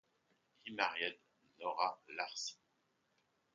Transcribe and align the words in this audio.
He 0.63 0.73
married 0.73 1.19
Nora 1.59 1.93
Lacy. 2.17 2.55